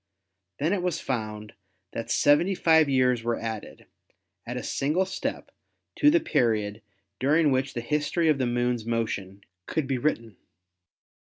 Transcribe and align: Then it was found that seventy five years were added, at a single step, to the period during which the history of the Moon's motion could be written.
Then 0.57 0.73
it 0.73 0.81
was 0.81 0.99
found 0.99 1.53
that 1.93 2.09
seventy 2.09 2.55
five 2.55 2.89
years 2.89 3.21
were 3.21 3.39
added, 3.39 3.85
at 4.47 4.57
a 4.57 4.63
single 4.63 5.05
step, 5.05 5.51
to 5.97 6.09
the 6.09 6.19
period 6.19 6.81
during 7.19 7.51
which 7.51 7.75
the 7.75 7.81
history 7.81 8.27
of 8.27 8.39
the 8.39 8.47
Moon's 8.47 8.83
motion 8.83 9.41
could 9.67 9.85
be 9.85 9.99
written. 9.99 10.37